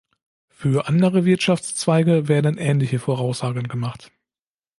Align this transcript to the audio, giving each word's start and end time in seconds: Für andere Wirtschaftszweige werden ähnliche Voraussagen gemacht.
Für 0.49 0.87
andere 0.87 1.25
Wirtschaftszweige 1.25 2.27
werden 2.27 2.57
ähnliche 2.57 2.97
Voraussagen 2.97 3.67
gemacht. 3.67 4.11